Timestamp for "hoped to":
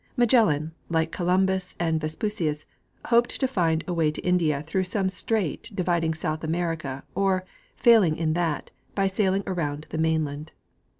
3.05-3.47